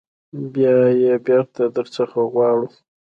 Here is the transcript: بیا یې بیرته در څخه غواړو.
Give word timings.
بیا 0.53 0.75
یې 1.01 1.13
بیرته 1.25 1.63
در 1.75 1.87
څخه 1.95 2.19
غواړو. 2.31 2.67